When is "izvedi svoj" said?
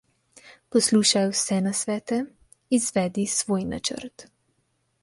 2.79-3.71